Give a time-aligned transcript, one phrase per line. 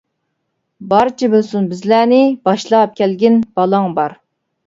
[0.93, 4.17] بارچە بىلسۇن بىزلەرنى، باشلاپ كەلگىن بالاڭ بار.